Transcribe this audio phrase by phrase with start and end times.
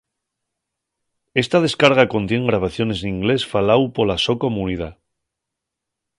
[1.43, 4.89] Esta descarga contién grabaciones n'inglés faláu pola so comunidá.